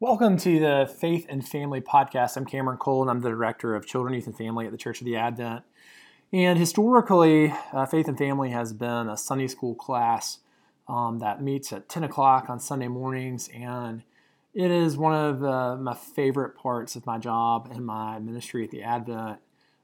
[0.00, 2.36] Welcome to the Faith and Family Podcast.
[2.36, 5.00] I'm Cameron Cole, and I'm the Director of Children, Youth, and Family at the Church
[5.00, 5.64] of the Advent.
[6.32, 10.38] And historically, uh, Faith and Family has been a Sunday school class
[10.86, 14.04] um, that meets at 10 o'clock on Sunday mornings, and
[14.54, 18.70] it is one of uh, my favorite parts of my job and my ministry at
[18.70, 19.40] the Advent.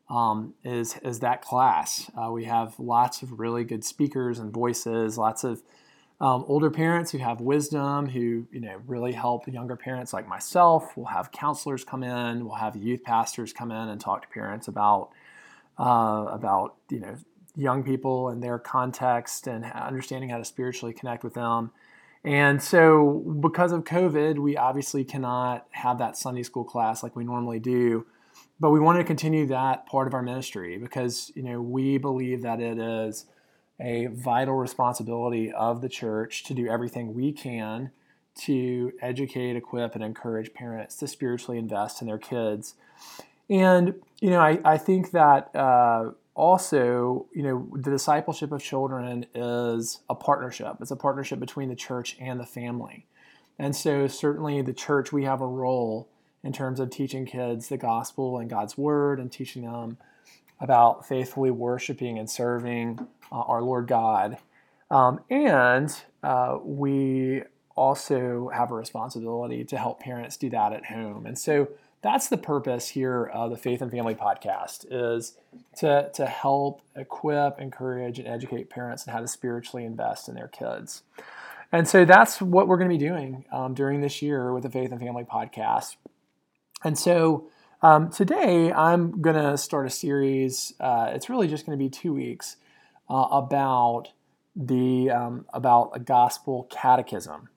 [0.09, 2.09] Um, is is that class?
[2.17, 5.65] Uh, we have lots of really good speakers and voices, lots of
[6.21, 10.97] um, older parents who have wisdom, who you know really help younger parents like myself.
[10.97, 12.45] We'll have counselors come in.
[12.45, 15.11] We'll have youth pastors come in and talk to parents about
[15.79, 17.17] uh, about you know
[17.57, 21.71] young people and their context and understanding how to spiritually connect with them.
[22.25, 27.25] And so, because of COVID, we obviously cannot have that Sunday school class like we
[27.25, 28.07] normally do.
[28.59, 32.43] But we want to continue that part of our ministry because you know we believe
[32.43, 33.27] that it is
[33.81, 37.91] a vital responsibility of the church to do everything we can
[38.35, 42.75] to educate, equip, and encourage parents to spiritually invest in their kids.
[43.49, 49.27] And, you know, I, I think that uh, also, you know, the discipleship of children
[49.35, 50.77] is a partnership.
[50.81, 53.07] It's a partnership between the church and the family.
[53.59, 56.09] And so, certainly, the church, we have a role
[56.43, 59.97] in terms of teaching kids the gospel and God's word and teaching them
[60.61, 64.39] about faithfully worshiping and serving uh, our Lord God.
[64.91, 67.43] Um, and uh, we
[67.77, 71.27] also have a responsibility to help parents do that at home.
[71.27, 71.69] And so
[72.03, 75.37] that's the purpose here of the Faith and Family podcast is
[75.79, 80.49] to, to help equip, encourage, and educate parents on how to spiritually invest in their
[80.49, 81.03] kids.
[81.73, 84.71] And so that's what we're going to be doing um, during this year with the
[84.71, 85.97] Faith and Family podcast.
[86.85, 87.49] And so
[87.85, 90.73] um, today, I'm going to start a series.
[90.81, 92.57] Uh, it's really just going to be two weeks
[93.11, 94.09] uh, about
[94.57, 97.51] the um, about a gospel catechism.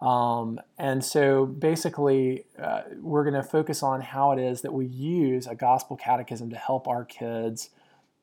[0.00, 4.84] Um, and so, basically, uh, we're going to focus on how it is that we
[4.84, 7.70] use a gospel catechism to help our kids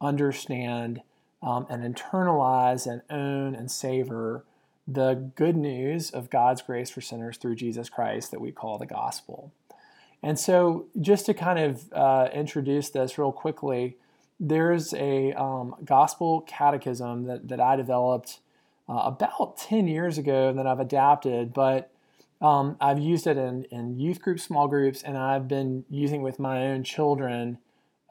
[0.01, 1.03] understand
[1.41, 4.43] um, and internalize and own and savor
[4.85, 8.85] the good news of God's grace for sinners through Jesus Christ that we call the
[8.85, 9.53] gospel.
[10.23, 13.97] And so, just to kind of uh, introduce this real quickly,
[14.39, 18.39] there's a um, gospel catechism that, that I developed
[18.89, 21.91] uh, about 10 years ago that I've adapted, but
[22.41, 26.37] um, I've used it in, in youth groups, small groups, and I've been using with
[26.37, 27.59] my own children,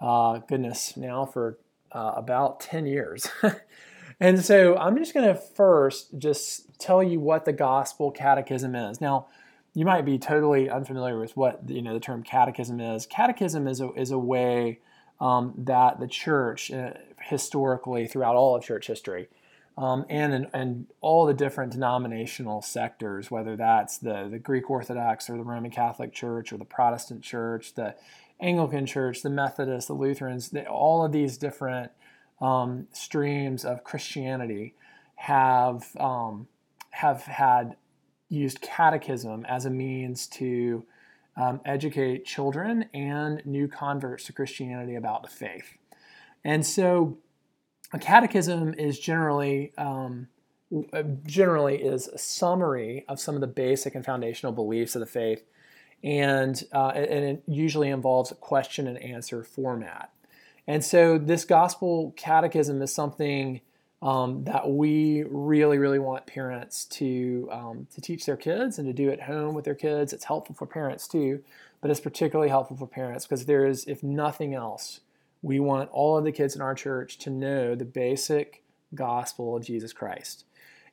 [0.00, 1.58] uh, goodness, now for
[1.92, 3.28] uh, about 10 years.
[4.20, 9.00] and so I'm just going to first just tell you what the gospel catechism is.
[9.00, 9.26] Now,
[9.74, 13.06] you might be totally unfamiliar with what you know the term catechism is.
[13.06, 14.78] Catechism is a, is a way
[15.20, 19.28] um, that the church, uh, historically, throughout all of church history,
[19.76, 25.36] um, and and all the different denominational sectors, whether that's the, the Greek Orthodox or
[25.36, 27.96] the Roman Catholic Church or the Protestant Church, the
[28.40, 31.90] Anglican Church, the Methodists, the Lutherans, the, all of these different
[32.40, 34.74] um, streams of Christianity
[35.16, 36.46] have um,
[36.90, 37.74] have had
[38.28, 40.84] used catechism as a means to
[41.36, 45.76] um, educate children and new converts to Christianity about the faith.
[46.44, 47.18] And so,
[47.92, 50.28] a catechism is generally um,
[51.24, 55.44] generally is a summary of some of the basic and foundational beliefs of the faith,
[56.02, 60.10] and uh, and it usually involves a question and answer format.
[60.66, 63.60] And so, this gospel catechism is something
[64.04, 68.92] um, that we really, really want parents to um, to teach their kids and to
[68.92, 70.12] do at home with their kids.
[70.12, 71.42] It's helpful for parents too,
[71.80, 75.00] but it's particularly helpful for parents because there is, if nothing else,
[75.40, 78.62] we want all of the kids in our church to know the basic
[78.94, 80.44] gospel of Jesus Christ.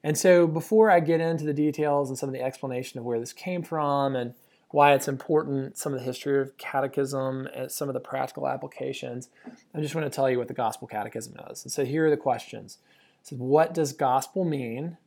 [0.03, 3.19] And so, before I get into the details and some of the explanation of where
[3.19, 4.33] this came from and
[4.69, 9.28] why it's important, some of the history of catechism, and some of the practical applications,
[9.75, 11.63] I just want to tell you what the gospel catechism is.
[11.66, 12.78] And so, here are the questions.
[13.24, 14.98] So what does gospel mean?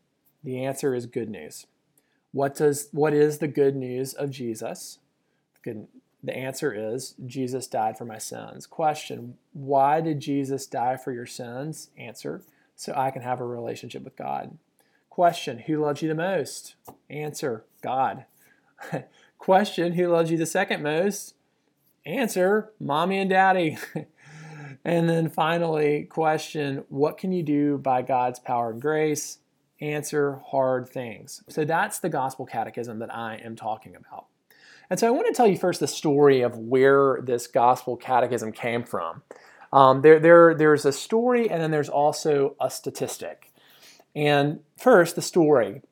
[0.43, 1.67] The answer is good news.
[2.33, 4.99] What does what is the good news of Jesus?
[5.63, 5.87] Good,
[6.23, 8.67] the answer is Jesus died for my sins.
[8.67, 11.91] Question: Why did Jesus die for your sins?
[11.97, 12.43] Answer:
[12.77, 14.59] So I can have a relationship with God.
[15.11, 16.75] Question: Who loves you the most?
[17.09, 18.25] Answer: God.
[19.39, 21.35] Question: Who loves you the second most?
[22.05, 23.79] Answer: Mommy and Daddy.
[24.85, 29.39] And then finally, question what can you do by God's power and grace?
[29.81, 31.43] Answer hard things.
[31.49, 34.27] So that's the gospel catechism that I am talking about.
[34.91, 38.53] And so I want to tell you first the story of where this gospel catechism
[38.53, 39.23] came from.
[39.73, 43.53] Um, there, there, there's a story and then there's also a statistic.
[44.17, 45.83] And first, the story.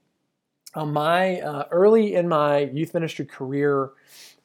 [0.75, 3.91] uh, my uh, early in my youth ministry career,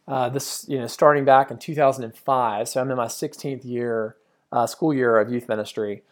[0.08, 4.18] uh, this you know starting back in 2005, so I'm in my 16th year,
[4.52, 6.04] uh, school year of youth ministry.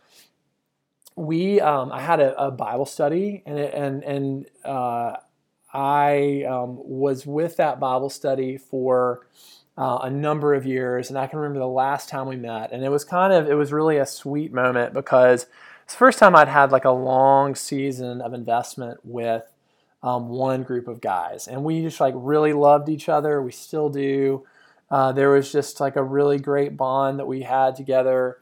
[1.16, 5.16] We um, I had a, a, Bible study and it, and and uh,
[5.74, 9.28] I um, was with that Bible study for
[9.78, 12.84] uh, a number of years, and I can remember the last time we met, and
[12.84, 15.48] it was kind of it was really a sweet moment because
[15.84, 19.44] it's the first time I'd had like a long season of investment with
[20.04, 23.42] um, one group of guys, and we just like really loved each other.
[23.42, 24.46] We still do.
[24.90, 28.38] Uh, there was just like a really great bond that we had together,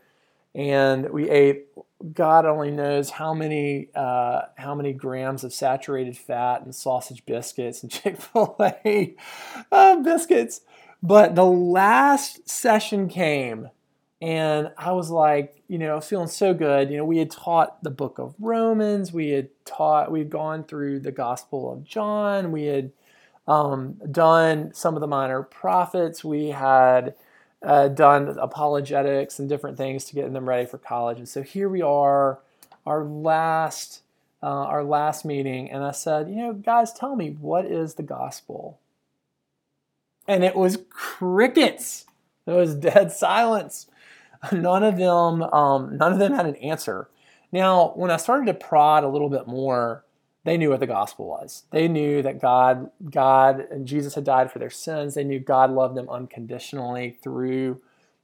[0.53, 1.67] and we ate.
[2.13, 7.81] God only knows how many uh, how many grams of saturated fat and sausage biscuits
[7.81, 9.15] and Chick Fil A
[9.71, 10.61] uh, biscuits.
[11.01, 13.69] But the last session came,
[14.21, 16.89] and I was like, you know, feeling so good.
[16.89, 20.63] You know, we had taught the book of Romans, we had taught, we had gone
[20.63, 22.91] through the Gospel of John, we had
[23.47, 27.15] um, done some of the minor prophets, we had
[27.61, 31.17] uh, done apologetics and different things to get them ready for college.
[31.17, 32.39] And so here we are,
[32.85, 34.01] our last,
[34.41, 38.03] uh, our last meeting, and I said, you know, guys, tell me what is the
[38.03, 38.79] gospel?
[40.27, 42.05] And it was crickets.
[42.45, 43.87] It was dead silence
[44.51, 47.09] none of them um, none of them had an answer.
[47.51, 50.03] Now, when I started to prod a little bit more,
[50.43, 51.63] they knew what the gospel was.
[51.71, 55.15] They knew that God, God and Jesus had died for their sins.
[55.15, 57.81] They knew God loved them unconditionally through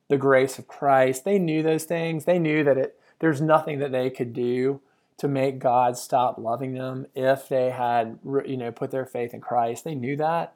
[0.09, 1.23] the grace of Christ.
[1.23, 2.25] They knew those things.
[2.25, 4.81] They knew that it, there's nothing that they could do
[5.17, 9.41] to make God stop loving them if they had, you know, put their faith in
[9.41, 9.83] Christ.
[9.83, 10.55] They knew that,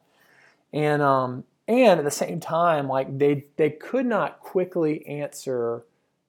[0.72, 5.84] and um, and at the same time, like they they could not quickly answer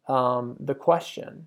[0.08, 1.46] um, the question,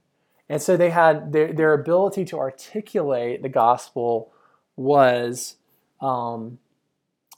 [0.50, 4.32] and so they had their their ability to articulate the gospel
[4.76, 5.56] was,
[6.02, 6.60] um,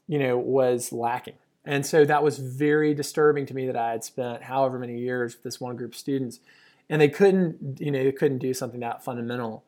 [0.07, 1.35] you know, was lacking,
[1.65, 5.35] and so that was very disturbing to me that I had spent however many years
[5.35, 6.39] with this one group of students,
[6.89, 9.63] and they couldn't you know they couldn't do something that fundamental,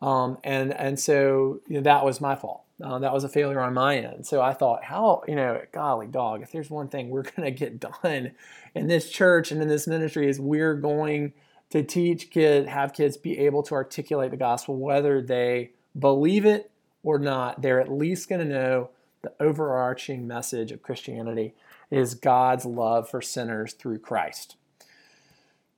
[0.00, 2.62] um, and and so you know, that was my fault.
[2.82, 4.26] Uh, that was a failure on my end.
[4.26, 7.50] So I thought, how, you know, golly dog, if there's one thing we're going to
[7.50, 8.32] get done
[8.74, 11.32] in this church and in this ministry is we're going
[11.76, 16.70] to teach kids, have kids be able to articulate the gospel, whether they believe it
[17.02, 17.62] or not.
[17.62, 18.90] They're at least going to know
[19.22, 21.54] the overarching message of Christianity
[21.90, 24.56] is God's love for sinners through Christ.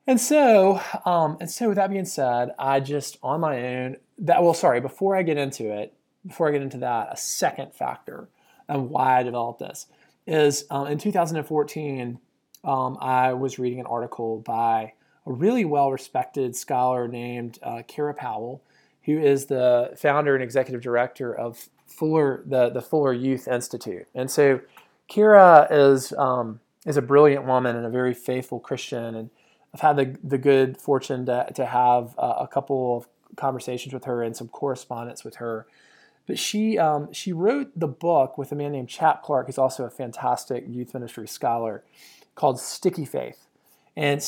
[0.07, 4.41] And so, um, and so with that being said, I just on my own that
[4.41, 5.93] well, sorry, before I get into it,
[6.25, 8.27] before I get into that, a second factor
[8.67, 9.87] of why I developed this
[10.25, 12.19] is um, in 2014,
[12.63, 14.93] um, I was reading an article by
[15.29, 18.61] a really well respected scholar named uh, Kara Powell,
[19.03, 24.07] who is the founder and executive director of Fuller, the, the Fuller Youth Institute.
[24.13, 24.59] And so
[25.07, 29.15] Kara is, um, is a brilliant woman and a very faithful Christian.
[29.15, 29.29] And
[29.73, 34.05] I've had the, the good fortune to, to have uh, a couple of conversations with
[34.05, 35.67] her and some correspondence with her
[36.29, 39.85] but she um, she wrote the book with a man named Chap Clark, who's also
[39.85, 41.83] a fantastic youth ministry scholar,
[42.35, 43.47] called Sticky Faith.
[43.95, 44.21] And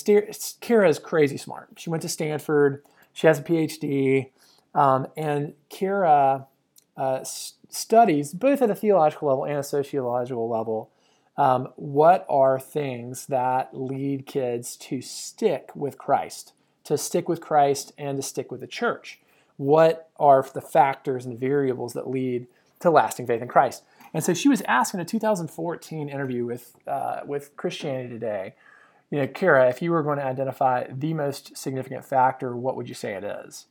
[0.60, 1.70] Kara is crazy smart.
[1.78, 2.84] She went to Stanford.
[3.14, 4.30] She has a PhD,
[4.74, 6.48] um, and Kara
[6.96, 10.90] uh, studies both at a theological level and a sociological level.
[11.38, 16.54] Um, what are things that lead kids to stick with Christ,
[16.86, 19.20] to stick with Christ, and to stick with the church?
[19.62, 22.48] what are the factors and variables that lead
[22.80, 23.84] to lasting faith in Christ.
[24.12, 28.56] And so she was asked in a 2014 interview with uh, with Christianity Today,
[29.12, 32.90] you know, Kara, if you were going to identify the most significant factor, what would
[32.90, 33.68] you say it is?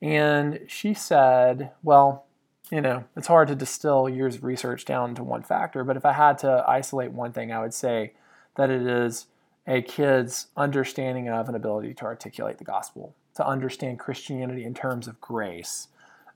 [0.00, 2.26] And she said, well,
[2.70, 6.06] you know, it's hard to distill years of research down to one factor, but if
[6.06, 8.12] I had to isolate one thing, I would say
[8.56, 9.26] that it is
[9.66, 15.08] a kid's understanding of and ability to articulate the gospel to understand Christianity in terms
[15.08, 15.88] of grace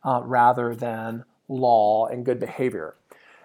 [0.05, 2.95] uh, rather than law and good behavior.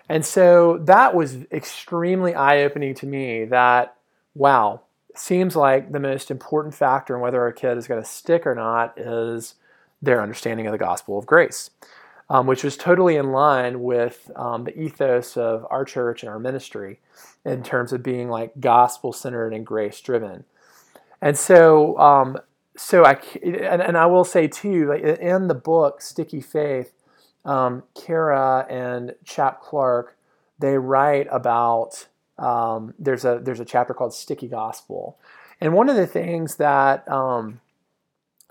[0.09, 3.95] And so that was extremely eye opening to me that,
[4.35, 4.81] wow,
[5.15, 8.55] seems like the most important factor in whether a kid is going to stick or
[8.55, 9.55] not is
[10.01, 11.69] their understanding of the gospel of grace,
[12.29, 16.39] um, which was totally in line with um, the ethos of our church and our
[16.39, 16.99] ministry
[17.45, 20.43] in terms of being like gospel centered and grace driven.
[21.21, 22.37] And so um,
[22.75, 26.93] so I and, and I will say too, like in the book Sticky Faith,
[27.45, 30.17] um, Kara and Chap Clark,
[30.59, 35.17] they write about um, there's a there's a chapter called Sticky Gospel,
[35.61, 37.61] and one of the things that um,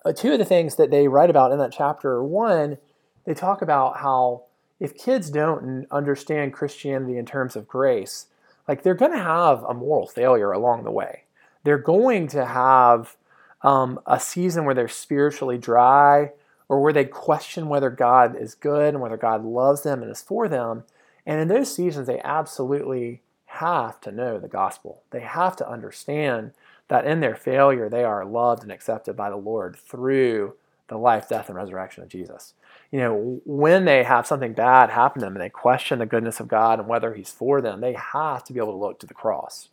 [0.05, 2.79] uh, two of the things that they write about in that chapter, one,
[3.25, 4.45] they talk about how
[4.81, 8.27] if kids don't understand Christianity in terms of grace,
[8.67, 11.25] like they're going to have a moral failure along the way.
[11.65, 13.17] They're going to have
[13.63, 16.33] um, a season where they're spiritually dry
[16.69, 20.23] or where they question whether God is good and whether God loves them and is
[20.23, 20.85] for them.
[21.25, 23.23] And in those seasons, they absolutely
[23.53, 25.03] have to know the gospel.
[25.11, 26.53] They have to understand
[26.89, 30.55] that in their failure, they are loved and accepted by the Lord through
[30.89, 32.55] the life, death, and resurrection of Jesus.
[32.91, 36.41] You know, when they have something bad happen to them and they question the goodness
[36.41, 39.07] of God and whether He's for them, they have to be able to look to
[39.07, 39.69] the cross.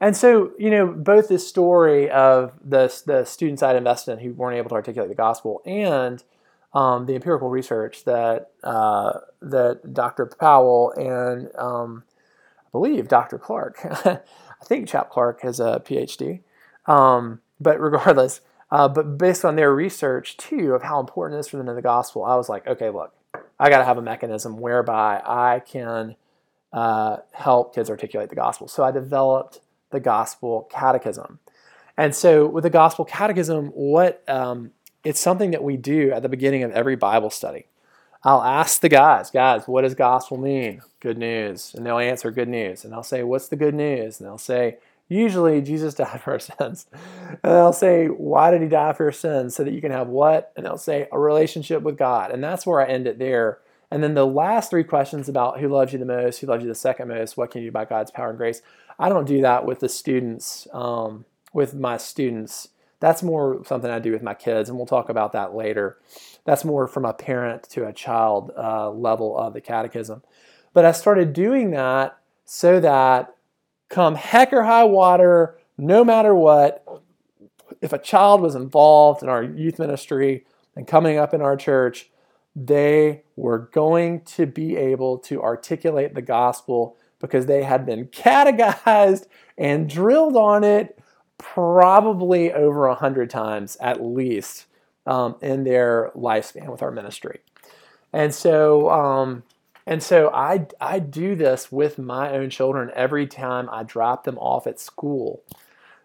[0.00, 4.32] And so, you know, both this story of the, the students I'd invested in who
[4.32, 6.22] weren't able to articulate the gospel and
[6.72, 10.26] um, the empirical research that uh, that Dr.
[10.26, 12.04] Powell and um,
[12.72, 13.38] believe Dr.
[13.38, 14.20] Clark, I
[14.64, 16.40] think Chap Clark has a PhD,
[16.86, 21.48] um, but regardless, uh, but based on their research too of how important it is
[21.48, 23.12] for them in the gospel, I was like, okay, look,
[23.58, 26.16] I got to have a mechanism whereby I can
[26.72, 28.68] uh, help kids articulate the gospel.
[28.68, 29.60] So I developed
[29.90, 31.40] the Gospel Catechism.
[31.96, 34.70] And so, with the Gospel Catechism, what um,
[35.04, 37.66] it's something that we do at the beginning of every Bible study.
[38.22, 40.82] I'll ask the guys, guys, what does gospel mean?
[41.00, 41.74] Good news.
[41.74, 42.84] And they'll answer good news.
[42.84, 44.20] And I'll say, what's the good news?
[44.20, 44.76] And they'll say,
[45.08, 46.86] usually Jesus died for our sins.
[47.42, 49.54] And I'll say, why did he die for your sins?
[49.54, 50.52] So that you can have what?
[50.56, 52.30] And they'll say, a relationship with God.
[52.30, 53.60] And that's where I end it there.
[53.90, 56.68] And then the last three questions about who loves you the most, who loves you
[56.68, 58.62] the second most, what can you do by God's power and grace,
[58.98, 62.68] I don't do that with the students, um, with my students.
[63.00, 65.96] That's more something I do with my kids, and we'll talk about that later.
[66.44, 70.22] That's more from a parent to a child uh, level of the catechism.
[70.72, 73.34] But I started doing that so that
[73.88, 76.84] come heck or high water, no matter what,
[77.80, 80.44] if a child was involved in our youth ministry
[80.76, 82.10] and coming up in our church,
[82.54, 89.26] they were going to be able to articulate the gospel because they had been catechized
[89.58, 90.98] and drilled on it
[91.38, 94.66] probably over a hundred times at least
[95.10, 97.40] um, in their lifespan with our ministry.
[98.12, 99.42] And so, um,
[99.84, 104.38] and so I, I do this with my own children every time I drop them
[104.38, 105.42] off at school.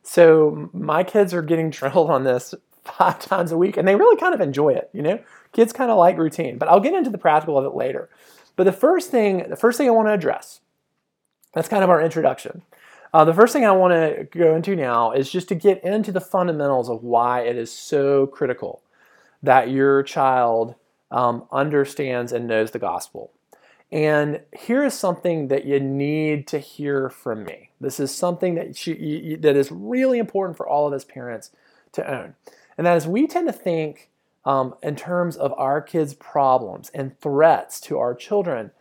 [0.02, 4.18] So my kids are getting drilled on this five times a week and they really
[4.18, 5.20] kind of enjoy it, you know?
[5.52, 8.10] Kids kind of like routine, but I'll get into the practical of it later.
[8.56, 10.62] But the first thing, the first thing I want to address
[11.54, 12.64] that's kind of our introduction.
[13.14, 16.12] Uh, the first thing I want to go into now is just to get into
[16.12, 18.82] the fundamentals of why it is so critical
[19.46, 20.76] that your child
[21.12, 23.32] um, understands and knows the gospel.
[23.92, 27.70] And here is something that you need to hear from me.
[27.80, 31.52] This is something that you, you, that is really important for all of us parents
[31.94, 32.36] to own,
[32.78, 34.10] and that is we tend to think
[34.44, 38.72] um, in terms of our kids' problems and threats to our children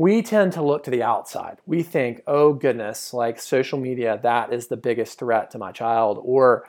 [0.00, 1.58] we tend to look to the outside.
[1.66, 6.18] We think, oh goodness, like social media, that is the biggest threat to my child,
[6.22, 6.64] or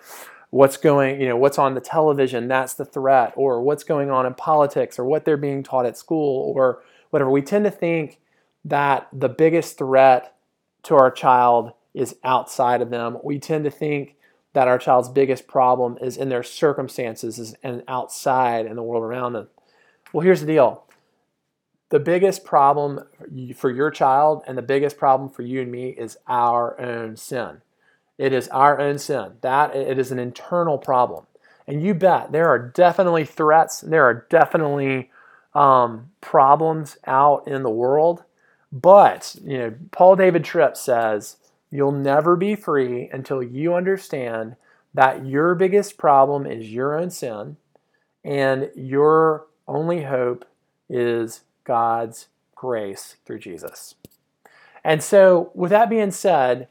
[0.52, 4.26] what's going, you know, what's on the television, that's the threat, or what's going on
[4.26, 7.32] in politics, or what they're being taught at school, or whatever.
[7.32, 8.20] We tend to think
[8.66, 10.36] that the biggest threat
[10.84, 13.18] to our child is outside of them.
[13.24, 14.16] We tend to think
[14.54, 19.34] that our child's biggest problem is in their circumstances and outside in the world around
[19.34, 19.48] them.
[20.12, 20.84] Well, here's the deal
[21.90, 23.02] the biggest problem
[23.56, 27.62] for your child and the biggest problem for you and me is our own sin.
[28.22, 29.32] It is our own sin.
[29.42, 31.26] That it is an internal problem.
[31.66, 35.10] And you bet there are definitely threats, there are definitely
[35.56, 38.24] um, problems out in the world.
[38.72, 41.38] But, you know, Paul David Tripp says,
[41.72, 44.56] you'll never be free until you understand
[44.94, 47.58] that your biggest problem is your own sin
[48.24, 50.46] and your only hope
[50.88, 53.96] is God's grace through Jesus.
[54.84, 56.68] And so, with that being said,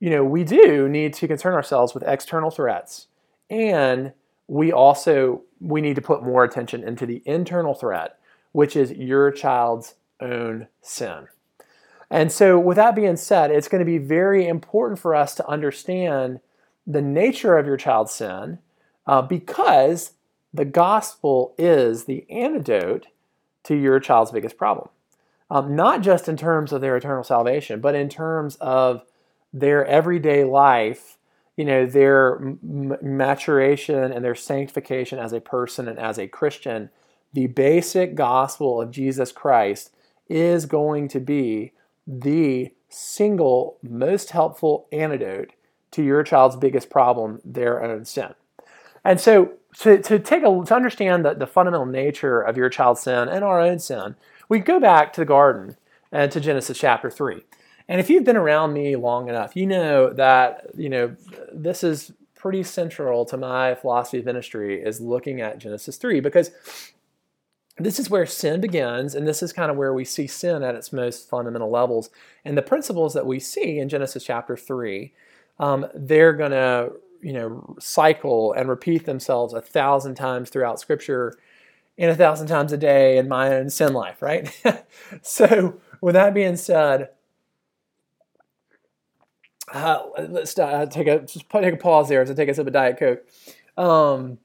[0.00, 3.06] you know, we do need to concern ourselves with external threats.
[3.48, 4.12] And
[4.48, 8.18] we also we need to put more attention into the internal threat,
[8.52, 11.28] which is your child's own sin.
[12.10, 15.46] And so, with that being said, it's going to be very important for us to
[15.46, 16.40] understand
[16.86, 18.58] the nature of your child's sin
[19.06, 20.12] uh, because
[20.52, 23.06] the gospel is the antidote
[23.62, 24.88] to your child's biggest problem.
[25.50, 29.04] Um, not just in terms of their eternal salvation, but in terms of
[29.52, 31.18] their everyday life,
[31.56, 36.90] you know, their m- maturation and their sanctification as a person and as a Christian.
[37.32, 39.94] The basic gospel of Jesus Christ
[40.28, 41.72] is going to be
[42.06, 45.52] the single most helpful antidote
[45.92, 48.34] to your child's biggest problem, their own sin.
[49.04, 53.02] And so to, to take a to understand the, the fundamental nature of your child's
[53.02, 54.16] sin and our own sin,
[54.48, 55.76] we go back to the garden
[56.12, 57.42] and to Genesis chapter 3.
[57.90, 61.16] And if you've been around me long enough, you know that, you know,
[61.52, 66.52] this is pretty central to my philosophy of ministry is looking at Genesis 3 because
[67.78, 70.76] this is where sin begins, and this is kind of where we see sin at
[70.76, 72.10] its most fundamental levels.
[72.44, 75.12] And the principles that we see in Genesis chapter 3,
[75.58, 81.36] um, they're going to you know cycle and repeat themselves a thousand times throughout Scripture
[81.98, 84.56] and a thousand times a day in my own sin life, right?
[85.22, 87.08] so, with that being said,
[89.72, 92.72] uh, let's uh, take a just take a pause there to take a sip of
[92.72, 93.24] Diet Coke.
[93.76, 94.38] Um,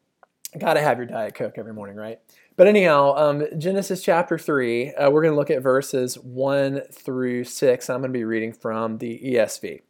[0.58, 2.20] gotta have your Diet Coke every morning, right?
[2.58, 7.44] But anyhow, um, Genesis chapter 3, uh, we're going to look at verses 1 through
[7.44, 7.90] 6.
[7.90, 9.82] I'm going to be reading from the ESV.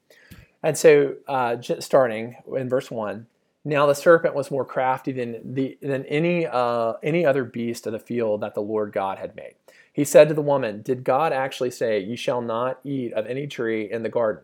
[0.63, 3.27] And so, uh, starting in verse 1,
[3.65, 7.94] now the serpent was more crafty than, the, than any, uh, any other beast of
[7.94, 9.54] the field that the Lord God had made.
[9.94, 13.46] He said to the woman, Did God actually say, You shall not eat of any
[13.46, 14.44] tree in the garden?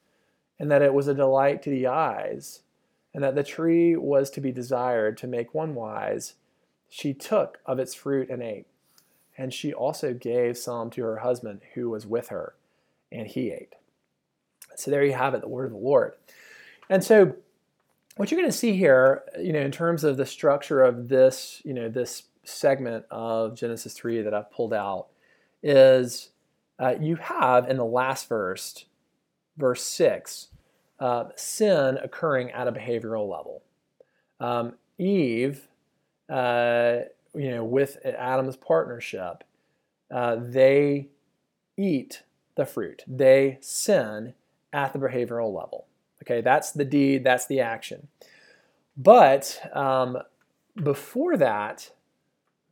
[0.61, 2.61] and that it was a delight to the eyes,
[3.15, 6.35] and that the tree was to be desired to make one wise,
[6.87, 8.67] she took of its fruit and ate.
[9.35, 12.53] And she also gave some to her husband who was with her,
[13.11, 13.73] and he ate.
[14.75, 16.13] So there you have it, the word of the Lord.
[16.91, 17.35] And so
[18.17, 21.63] what you're going to see here, you know, in terms of the structure of this,
[21.65, 25.07] you know, this segment of Genesis 3 that I've pulled out
[25.63, 26.29] is
[26.77, 28.85] uh, you have in the last verse,
[29.57, 30.49] verse 6,
[31.01, 33.63] uh, sin occurring at a behavioral level.
[34.39, 35.67] Um, Eve,
[36.29, 36.99] uh,
[37.33, 39.43] you know, with Adam's partnership,
[40.13, 41.07] uh, they
[41.75, 42.21] eat
[42.55, 43.03] the fruit.
[43.07, 44.35] They sin
[44.71, 45.87] at the behavioral level.
[46.23, 48.07] Okay, that's the deed, that's the action.
[48.95, 50.19] But um,
[50.75, 51.89] before that,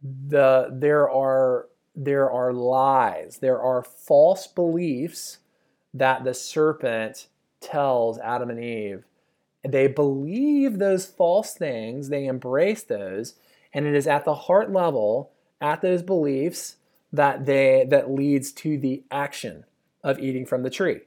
[0.04, 5.40] the there are there are lies, there are false beliefs
[5.94, 7.28] that the serpent
[7.62, 9.04] tells Adam and Eve.
[9.68, 13.36] They believe those false things, they embrace those,
[13.74, 16.78] and it is at the heart level, at those beliefs,
[17.12, 19.66] that they that leads to the action
[20.04, 21.02] of eating from the tree.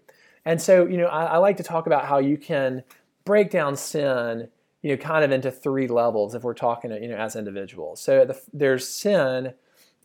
[0.45, 2.83] And so, you know, I, I like to talk about how you can
[3.25, 4.49] break down sin,
[4.83, 8.01] you know, kind of into three levels if we're talking, you know, as individuals.
[8.01, 9.55] So the, there's sin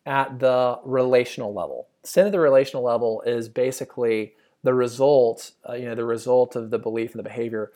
[0.05, 1.87] at the relational level.
[2.03, 6.69] Sin at the relational level is basically the result, uh, you know, the result of
[6.69, 7.71] the belief and the behavior,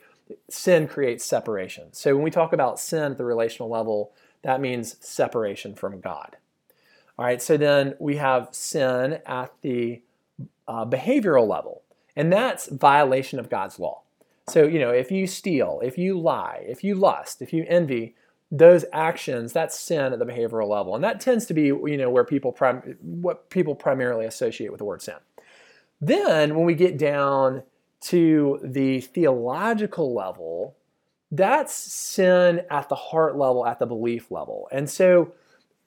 [0.48, 1.92] sin creates separation.
[1.92, 6.36] So when we talk about sin at the relational level, that means separation from God.
[7.18, 10.02] All right, so then we have sin at the
[10.66, 11.82] uh, behavioral level,
[12.16, 14.02] and that's violation of God's law.
[14.48, 18.14] So, you know, if you steal, if you lie, if you lust, if you envy,
[18.50, 20.94] those actions, that's sin at the behavioral level.
[20.94, 24.78] And that tends to be, you know, where people prim- what people primarily associate with
[24.78, 25.14] the word sin.
[26.02, 27.62] Then, when we get down
[28.02, 30.76] to the theological level,
[31.30, 34.68] that's sin at the heart level, at the belief level.
[34.72, 35.32] And so,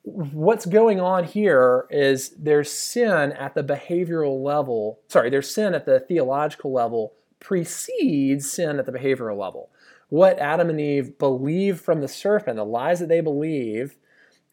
[0.02, 5.84] what's going on here is there's sin at the behavioral level, sorry, there's sin at
[5.84, 9.68] the theological level precedes sin at the behavioral level.
[10.08, 13.96] What Adam and Eve believe from the serpent, the lies that they believe,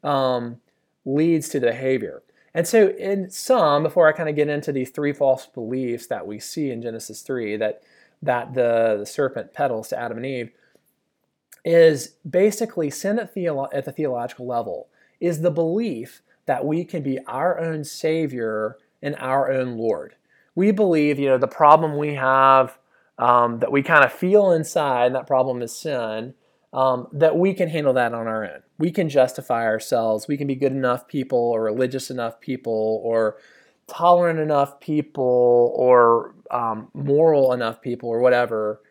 [0.04, 0.60] um,
[1.06, 2.21] leads to the behavior.
[2.53, 6.27] And so, in some, before I kind of get into these three false beliefs that
[6.27, 7.81] we see in Genesis 3 that,
[8.21, 10.51] that the, the serpent peddles to Adam and Eve,
[11.65, 14.87] is basically sin at, theolo- at the theological level,
[15.19, 20.15] is the belief that we can be our own Savior and our own Lord.
[20.55, 22.77] We believe, you know, the problem we have
[23.17, 26.33] um, that we kind of feel inside, and that problem is sin,
[26.73, 28.63] um, that we can handle that on our own.
[28.79, 30.27] We can justify ourselves.
[30.27, 33.38] We can be good enough people, or religious enough people, or
[33.88, 38.81] tolerant enough people, or um, moral enough people, or whatever,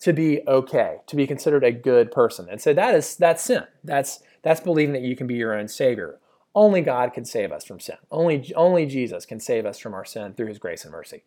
[0.00, 2.48] to be okay, to be considered a good person.
[2.48, 3.64] And so that is that's sin.
[3.82, 6.20] That's that's believing that you can be your own savior.
[6.54, 7.96] Only God can save us from sin.
[8.12, 11.24] Only only Jesus can save us from our sin through His grace and mercy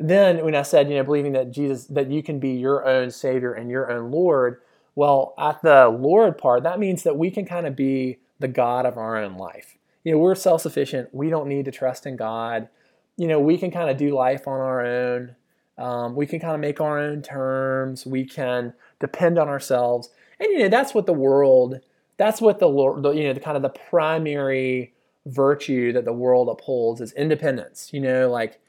[0.00, 3.10] then when I said, you know, believing that Jesus, that you can be your own
[3.10, 4.62] Savior and your own Lord,
[5.00, 8.84] well, at the Lord part, that means that we can kind of be the God
[8.84, 9.78] of our own life.
[10.04, 11.08] You know, we're self sufficient.
[11.14, 12.68] We don't need to trust in God.
[13.16, 15.36] you know, we can kind of do life on our own.
[15.78, 18.04] Um, we can kind of make our own terms.
[18.04, 21.80] We can depend on ourselves, and you know that's what the world.
[22.18, 24.92] That's what the Lord, you know the kind of the primary
[25.24, 27.88] virtue that the world upholds is independence.
[27.90, 28.60] You know, like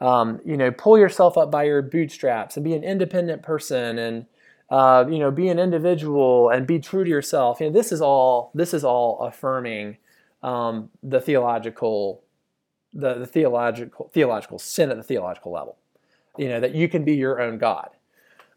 [0.00, 4.24] um, you know, pull yourself up by your bootstraps and be an independent person, and
[4.74, 7.60] uh, you know, be an individual and be true to yourself.
[7.60, 9.98] You know, this is all this is all affirming
[10.42, 12.24] um, the theological
[12.92, 15.76] the, the theological theological sin at the theological level.
[16.36, 17.90] You know that you can be your own God.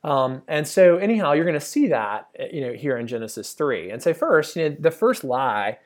[0.03, 3.91] Um, and so anyhow, you're going to see that you know here in Genesis three.
[3.91, 5.77] And so first, you know, the first lie.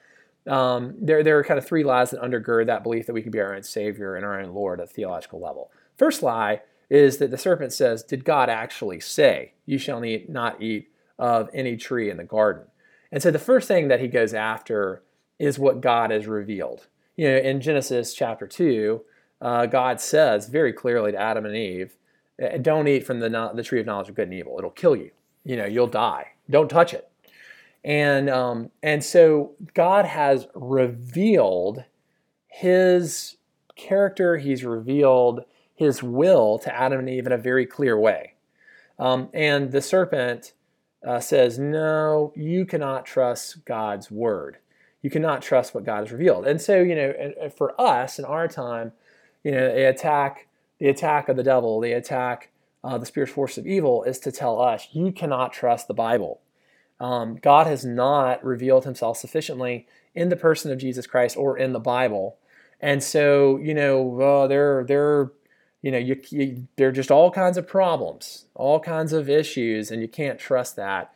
[0.47, 3.31] Um, there, there are kind of three lies that undergird that belief that we can
[3.31, 5.71] be our own Savior and our own Lord at the theological level.
[5.97, 10.91] First lie is that the serpent says, "Did God actually say, you shall not eat
[11.17, 12.65] of any tree in the garden?"
[13.11, 15.01] And so the first thing that he goes after
[15.39, 19.01] is what God has revealed you know, in Genesis chapter 2,
[19.41, 21.95] uh, God says very clearly to Adam and Eve,
[22.39, 24.55] eh, don't eat from the, the tree of knowledge of good and evil.
[24.57, 25.11] It'll kill you.
[25.43, 26.29] You know, you'll die.
[26.49, 27.09] Don't touch it.
[27.83, 31.83] And, um, and so God has revealed
[32.47, 33.37] his
[33.75, 35.45] character, he's revealed
[35.81, 38.33] his will to Adam and Eve in a very clear way.
[38.99, 40.53] Um, and the serpent
[41.05, 44.57] uh, says, No, you cannot trust God's word
[45.01, 46.45] you cannot trust what God has revealed.
[46.45, 48.91] And so, you know, for us in our time,
[49.43, 50.47] you know, the attack,
[50.79, 52.51] the attack of the devil, the attack,
[52.83, 56.41] uh, the spiritual force of evil is to tell us you cannot trust the Bible.
[56.99, 61.73] Um, God has not revealed Himself sufficiently in the person of Jesus Christ or in
[61.73, 62.37] the Bible,
[62.79, 64.85] and so you know uh, there
[65.81, 69.91] you know you, you there are just all kinds of problems, all kinds of issues,
[69.91, 71.13] and you can't trust that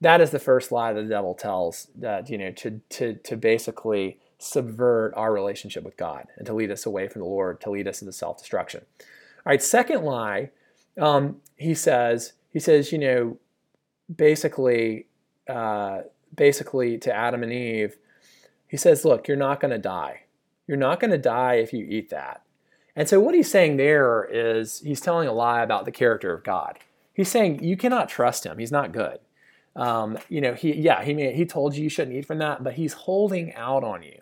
[0.00, 4.18] that is the first lie the devil tells that you know to to to basically
[4.38, 7.88] subvert our relationship with God and to lead us away from the Lord, to lead
[7.88, 8.84] us into self-destruction.
[9.00, 9.06] All
[9.46, 10.50] right, second lie,
[11.00, 13.38] um, he says he says you know
[14.14, 15.06] basically
[15.48, 16.02] uh,
[16.34, 17.96] basically to Adam and Eve,
[18.68, 20.22] he says, look, you're not going to die.
[20.66, 22.42] You're not going to die if you eat that.
[22.96, 26.44] And so what he's saying there is he's telling a lie about the character of
[26.44, 26.78] God.
[27.12, 28.58] He's saying you cannot trust him.
[28.58, 29.18] He's not good.
[29.76, 32.62] Um, you know, he yeah, he may, he told you you shouldn't eat from that,
[32.62, 34.20] but he's holding out on you.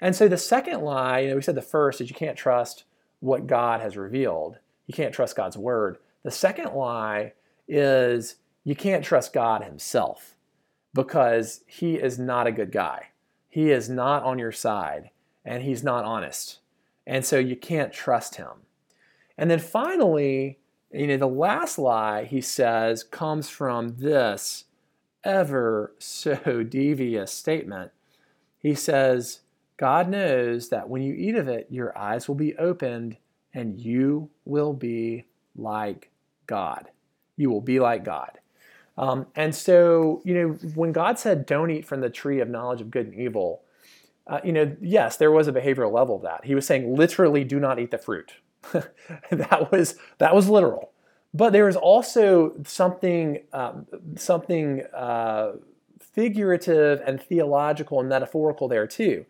[0.00, 2.84] And so the second lie, you know, we said the first is you can't trust
[3.20, 4.58] what God has revealed.
[4.86, 5.98] You can't trust God's word.
[6.22, 7.34] The second lie
[7.68, 10.36] is you can't trust God himself
[10.94, 13.08] because he is not a good guy.
[13.48, 15.10] He is not on your side
[15.44, 16.58] and he's not honest.
[17.06, 18.48] And so you can't trust him.
[19.36, 20.58] And then finally,
[20.92, 24.64] you know, the last lie he says comes from this
[25.24, 27.92] ever so devious statement.
[28.58, 29.40] He says,
[29.76, 33.16] God knows that when you eat of it, your eyes will be opened
[33.54, 35.24] and you will be
[35.56, 36.10] like
[36.46, 36.90] God.
[37.36, 38.38] You will be like God.
[38.98, 42.82] Um, and so, you know, when God said, don't eat from the tree of knowledge
[42.82, 43.62] of good and evil,
[44.26, 46.44] uh, you know, yes, there was a behavioral level of that.
[46.44, 48.34] He was saying, literally, do not eat the fruit.
[48.72, 50.92] that was that was literal.
[51.32, 55.52] But there is also something, um, something uh,
[56.00, 59.24] figurative and theological and metaphorical there too.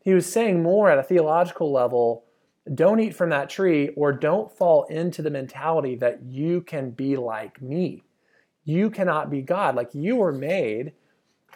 [0.00, 2.24] He was saying more at a theological level
[2.72, 7.16] don't eat from that tree or don't fall into the mentality that you can be
[7.16, 8.02] like me.
[8.64, 9.74] You cannot be God.
[9.74, 10.92] Like you were made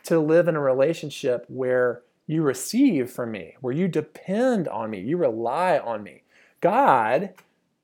[0.04, 5.00] to live in a relationship where you receive from me, where you depend on me,
[5.00, 6.22] you rely on me.
[6.60, 7.30] God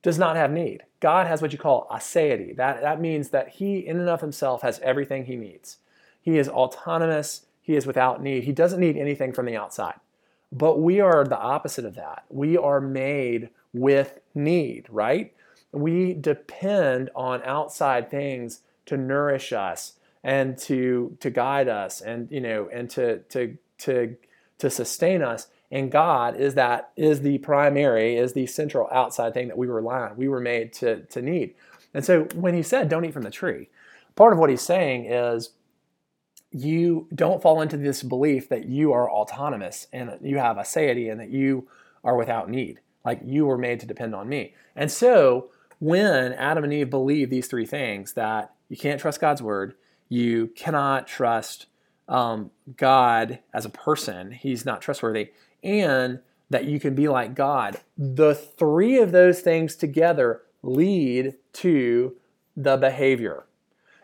[0.02, 0.84] does not have need.
[1.00, 2.54] God has what you call aseity.
[2.54, 5.78] That, that means that he, in and of himself, has everything he needs.
[6.20, 8.44] He is autonomous, he is without need.
[8.44, 9.98] He doesn't need anything from the outside.
[10.52, 12.24] But we are the opposite of that.
[12.28, 15.32] We are made with need, right?
[15.72, 22.40] We depend on outside things to nourish us and to to guide us and you
[22.40, 24.16] know and to to to
[24.58, 29.48] to sustain us and God is that is the primary, is the central outside thing
[29.48, 30.16] that we rely on.
[30.16, 31.54] We were made to, to need.
[31.92, 33.68] And so when he said, don't eat from the tree,
[34.14, 35.50] part of what he's saying is
[36.52, 41.10] you don't fall into this belief that you are autonomous and that you have aseity
[41.10, 41.66] and that you
[42.04, 42.80] are without need.
[43.04, 44.54] Like you were made to depend on me.
[44.76, 49.42] And so when Adam and Eve believe these three things that you can't trust God's
[49.42, 49.74] word,
[50.08, 51.66] you cannot trust
[52.08, 57.80] um, God as a person, he's not trustworthy, and that you can be like God.
[57.96, 62.14] The three of those things together lead to
[62.56, 63.44] the behavior.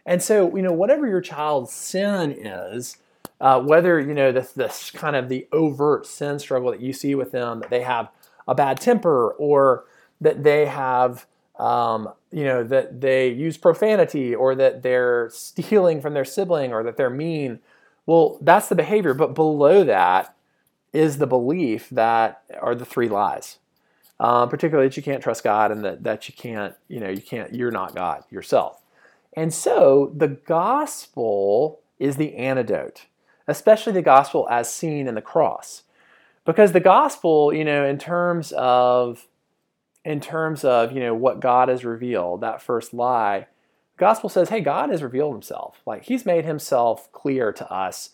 [0.07, 2.97] And so, you know, whatever your child's sin is,
[3.41, 7.15] uh, whether, you know, this, this kind of the overt sin struggle that you see
[7.15, 8.11] with them, that they have
[8.49, 9.85] a bad temper or
[10.21, 11.27] that they have
[11.61, 16.83] um, you know that they use profanity or that they're stealing from their sibling or
[16.83, 17.61] that they're mean
[18.07, 20.35] well that's the behavior but below that
[20.93, 23.59] is the belief that are the three lies.
[24.19, 27.23] Um, particularly that you can't trust god and that, that you can't you know you
[27.23, 28.83] can't you're not god yourself.
[29.35, 33.07] And so the gospel is the antidote
[33.51, 35.83] especially the gospel as seen in the cross.
[36.45, 39.27] Because the gospel you know in terms of
[40.05, 43.47] in terms of you know what God has revealed, that first lie,
[44.01, 45.83] gospel says, hey, God has revealed himself.
[45.87, 48.11] Like he's made himself clear to us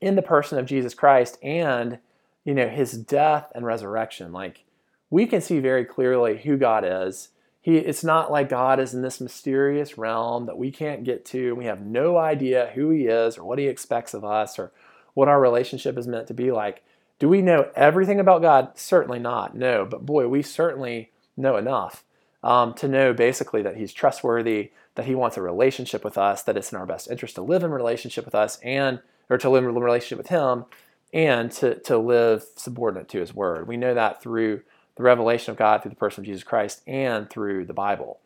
[0.00, 1.98] in the person of Jesus Christ and
[2.44, 4.32] you know his death and resurrection.
[4.32, 4.64] Like
[5.10, 7.28] we can see very clearly who God is.
[7.60, 11.54] He, it's not like God is in this mysterious realm that we can't get to.
[11.54, 14.72] We have no idea who he is or what he expects of us or
[15.14, 16.82] what our relationship is meant to be like.
[17.18, 18.70] Do we know everything about God?
[18.74, 19.56] Certainly not.
[19.56, 22.04] No, but boy, we certainly know enough
[22.42, 26.56] um, to know basically that he's trustworthy, that he wants a relationship with us, that
[26.56, 29.64] it's in our best interest to live in relationship with us and or to live
[29.64, 30.64] in relationship with him
[31.12, 33.68] and to, to live subordinate to his word.
[33.68, 34.62] We know that through
[34.96, 38.18] the revelation of God through the person of Jesus Christ and through the Bible.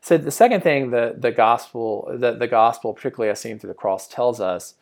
[0.00, 3.74] So the second thing the, the gospel, the, the gospel, particularly as seen through the
[3.74, 4.74] cross, tells us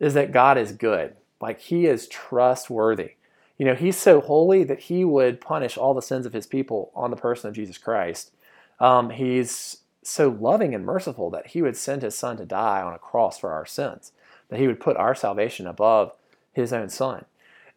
[0.00, 1.14] is that God is good.
[1.40, 3.12] Like he is trustworthy.
[3.58, 6.90] You know, he's so holy that he would punish all the sins of his people
[6.94, 8.32] on the person of Jesus Christ.
[8.80, 12.94] Um, he's so loving and merciful that he would send his son to die on
[12.94, 14.12] a cross for our sins,
[14.48, 16.12] that he would put our salvation above
[16.52, 17.24] his own son.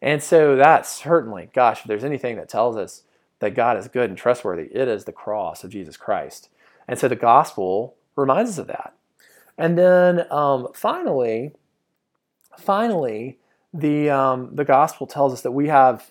[0.00, 3.02] And so that's certainly, gosh, if there's anything that tells us
[3.40, 6.48] that God is good and trustworthy, it is the cross of Jesus Christ.
[6.86, 8.94] And so the gospel reminds us of that.
[9.56, 11.52] And then um, finally,
[12.58, 13.38] finally,
[13.74, 16.10] the um, the gospel tells us that we have,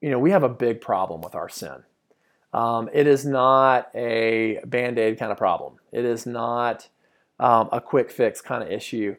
[0.00, 1.82] you know, we have a big problem with our sin.
[2.54, 5.74] Um, it is not a band aid kind of problem.
[5.90, 6.88] It is not
[7.40, 9.16] um, a quick fix kind of issue.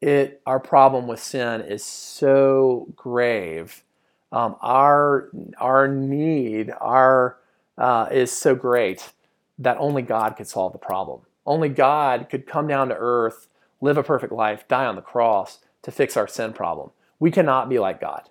[0.00, 3.82] It our problem with sin is so grave.
[4.30, 7.38] Um, our our need our
[7.76, 9.12] uh, is so great
[9.58, 11.22] that only God could solve the problem.
[11.44, 13.48] Only God could come down to earth,
[13.80, 16.92] live a perfect life, die on the cross to fix our sin problem.
[17.18, 18.28] We cannot be like God.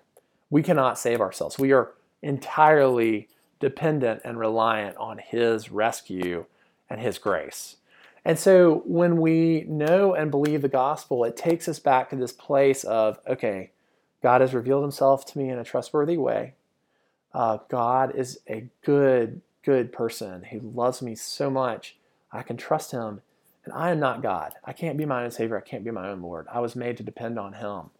[0.48, 1.58] We cannot save ourselves.
[1.58, 3.28] We are entirely
[3.60, 6.46] dependent and reliant on His rescue
[6.88, 7.76] and His grace.
[8.24, 12.32] And so when we know and believe the gospel, it takes us back to this
[12.32, 13.70] place of, okay,
[14.22, 16.54] God has revealed Himself to me in a trustworthy way.
[17.32, 21.96] Uh, God is a good, good person who loves me so much.
[22.32, 23.22] I can trust Him.
[23.64, 24.54] And I am not God.
[24.64, 25.56] I can't be my own Savior.
[25.56, 26.46] I can't be my own Lord.
[26.50, 27.90] I was made to depend on Him.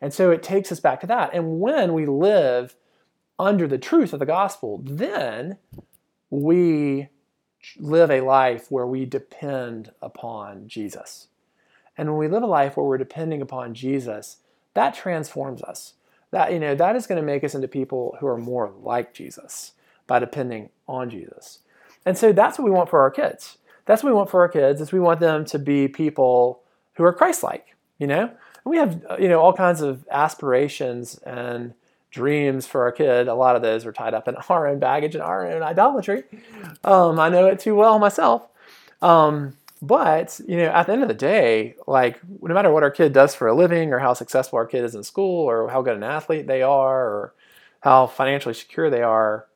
[0.00, 1.30] And so it takes us back to that.
[1.34, 2.74] And when we live
[3.40, 5.58] under the truth of the gospel, then
[6.28, 7.08] we
[7.78, 11.28] live a life where we depend upon Jesus.
[11.96, 14.38] And when we live a life where we're depending upon Jesus,
[14.74, 15.94] that transforms us.
[16.30, 19.12] That you know, that is going to make us into people who are more like
[19.12, 19.72] Jesus
[20.06, 21.58] by depending on Jesus.
[22.06, 23.58] And so that's what we want for our kids.
[23.86, 26.62] That's what we want for our kids is we want them to be people
[26.94, 28.30] who are Christ-like, you know?
[28.64, 31.74] we have you know all kinds of aspirations and
[32.10, 33.28] dreams for our kid.
[33.28, 36.24] A lot of those are tied up in our own baggage and our own idolatry.
[36.84, 38.46] Um, I know it too well myself.
[39.02, 42.90] Um, but you know, at the end of the day, like no matter what our
[42.90, 45.80] kid does for a living, or how successful our kid is in school, or how
[45.80, 47.34] good an athlete they are, or
[47.80, 49.46] how financially secure they are,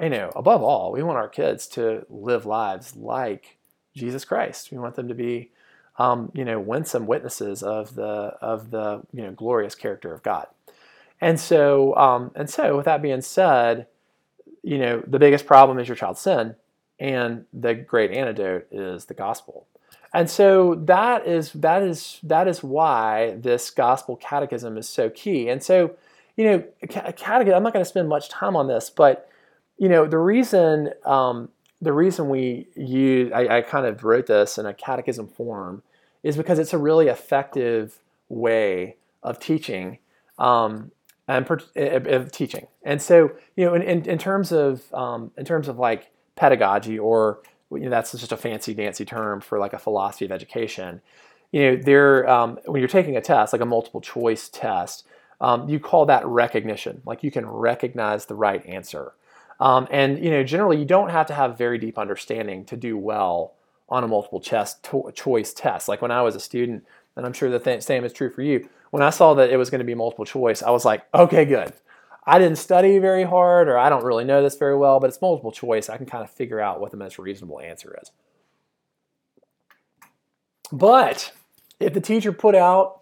[0.00, 3.58] you know, above all, we want our kids to live lives like
[3.94, 4.72] Jesus Christ.
[4.72, 5.50] We want them to be
[5.98, 8.04] um, you know, winsome witnesses of the
[8.40, 10.46] of the you know glorious character of God.
[11.20, 13.86] And so, um, and so, with that being said,
[14.62, 16.56] you know, the biggest problem is your child's sin,
[16.98, 19.66] and the great antidote is the gospel.
[20.14, 25.48] And so that is that is that is why this gospel catechism is so key.
[25.48, 25.96] And so,
[26.36, 27.54] you know, catechism.
[27.54, 29.28] I'm not going to spend much time on this, but
[29.76, 31.48] you know, the reason um,
[31.82, 35.82] the reason we use, I, I, kind of wrote this in a catechism form,
[36.22, 37.98] is because it's a really effective
[38.28, 39.98] way of teaching
[40.38, 40.92] um,
[41.26, 41.48] and
[41.84, 42.66] of teaching.
[42.82, 46.98] And so, you know, in, in, in terms of um, in terms of like pedagogy,
[46.98, 51.00] or you know, that's just a fancy dancy term for like a philosophy of education.
[51.52, 55.06] You know, there um, when you're taking a test, like a multiple choice test,
[55.40, 57.00] um, you call that recognition.
[57.06, 59.12] Like you can recognize the right answer.
[59.60, 62.98] Um, and you know, generally, you don't have to have very deep understanding to do
[62.98, 63.54] well
[63.88, 65.88] on a multiple to- choice test.
[65.88, 66.84] Like when I was a student,
[67.16, 68.68] and I'm sure the th- same is true for you.
[68.94, 71.44] When I saw that it was going to be multiple choice, I was like, okay,
[71.44, 71.72] good.
[72.24, 75.20] I didn't study very hard or I don't really know this very well, but it's
[75.20, 75.88] multiple choice.
[75.88, 78.12] I can kind of figure out what the most reasonable answer is.
[80.70, 81.32] But
[81.80, 83.00] if the teacher put out,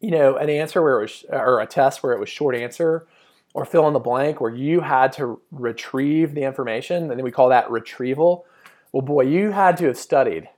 [0.00, 3.06] you know, an answer where it was, or a test where it was short answer,
[3.52, 7.30] or fill in the blank where you had to retrieve the information, and then we
[7.30, 8.46] call that retrieval.
[8.92, 10.48] Well, boy, you had to have studied.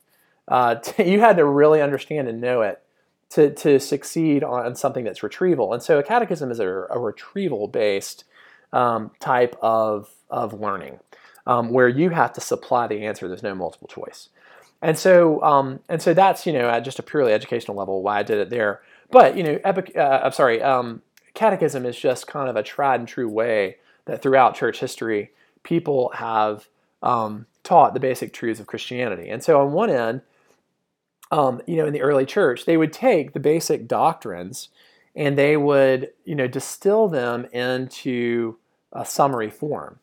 [0.47, 2.81] Uh, you had to really understand and know it
[3.31, 5.73] to, to succeed on something that's retrieval.
[5.73, 8.25] And so a catechism is a, a retrieval based
[8.73, 10.99] um, type of, of learning
[11.47, 13.29] um, where you have to supply the answer.
[13.29, 14.29] There's no multiple choice.
[14.83, 18.19] And so, um, and so that's you know at just a purely educational level why
[18.19, 18.81] I did it there.
[19.11, 21.03] But you know, epic, uh, I'm sorry, um,
[21.35, 26.11] catechism is just kind of a tried and true way that throughout church history people
[26.15, 26.69] have
[27.03, 29.29] um, taught the basic truths of Christianity.
[29.29, 30.23] And so on one end,
[31.31, 34.69] um, you know, in the early church, they would take the basic doctrines
[35.15, 38.57] and they would, you know, distill them into
[38.93, 39.99] a summary form.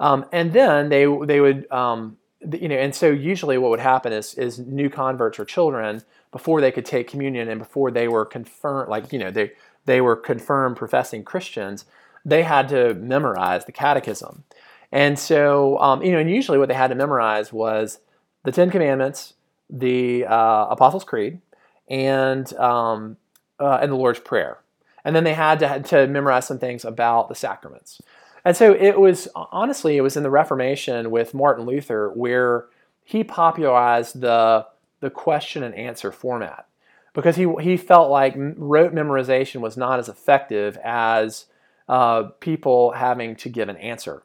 [0.00, 2.16] Um, and then they they would, um,
[2.52, 6.60] you know, and so usually what would happen is is new converts or children before
[6.60, 9.52] they could take communion and before they were confirmed, like you know, they
[9.86, 11.84] they were confirmed professing Christians,
[12.24, 14.44] they had to memorize the catechism.
[14.92, 17.98] And so, um, you know, and usually what they had to memorize was
[18.44, 19.34] the Ten Commandments,
[19.70, 21.40] the uh, Apostles' Creed,
[21.88, 23.16] and um,
[23.60, 24.58] uh, and the Lord's Prayer.
[25.04, 28.00] And then they had to, to memorize some things about the sacraments.
[28.44, 32.66] And so it was honestly, it was in the Reformation with Martin Luther where
[33.04, 34.66] he popularized the
[35.00, 36.66] the question and answer format
[37.14, 41.46] because he he felt like rote memorization was not as effective as
[41.88, 44.22] uh, people having to give an answer.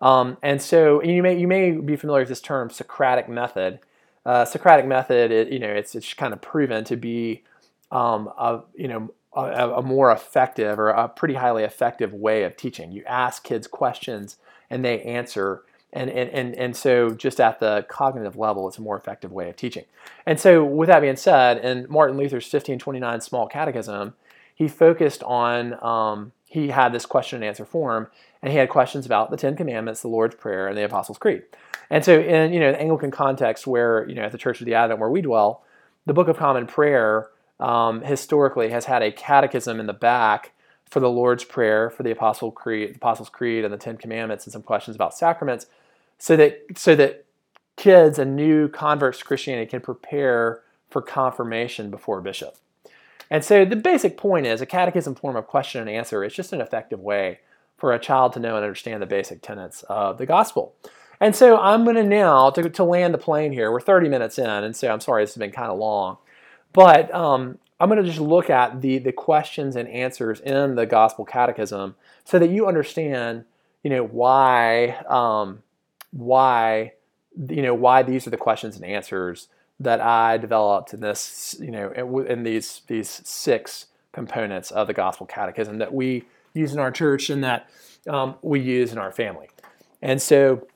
[0.00, 3.80] Um, and so you may you may be familiar with this term Socratic method,
[4.24, 7.42] uh, Socratic method, it, you know, it's it's kind of proven to be
[7.90, 12.56] um, a you know a, a, more effective or a pretty highly effective way of
[12.56, 12.92] teaching.
[12.92, 14.36] You ask kids questions
[14.70, 18.82] and they answer, and and and and so just at the cognitive level, it's a
[18.82, 19.84] more effective way of teaching.
[20.24, 24.14] And so, with that being said, in Martin Luther's 1529 Small Catechism,
[24.54, 28.08] he focused on um, he had this question and answer form,
[28.42, 31.42] and he had questions about the Ten Commandments, the Lord's Prayer, and the Apostles' Creed.
[31.90, 34.66] And so, in you know the Anglican context, where you know at the Church of
[34.66, 35.64] the Advent, where we dwell,
[36.06, 37.28] the Book of Common Prayer
[37.60, 40.52] um, historically has had a catechism in the back
[40.90, 44.52] for the Lord's Prayer, for the Apostle Creed, Apostles' Creed, and the Ten Commandments, and
[44.52, 45.66] some questions about sacraments,
[46.18, 47.24] so that so that
[47.76, 52.56] kids and new converts to Christianity can prepare for confirmation before a bishop.
[53.30, 56.52] And so the basic point is a catechism form of question and answer is just
[56.52, 57.40] an effective way
[57.82, 60.72] for a child to know and understand the basic tenets of the gospel.
[61.18, 64.38] And so I'm going to now, to, to land the plane here, we're 30 minutes
[64.38, 66.18] in, and so I'm sorry this has been kind of long,
[66.72, 70.86] but um, I'm going to just look at the, the questions and answers in the
[70.86, 73.46] Gospel Catechism so that you understand,
[73.82, 75.64] you know, why, um,
[76.12, 76.92] why,
[77.48, 79.48] you know, why these are the questions and answers
[79.80, 84.94] that I developed in this, you know, in, in these, these six components of the
[84.94, 87.68] Gospel Catechism that we use in our church and that
[88.08, 89.48] um, we use in our family.
[90.00, 90.66] And so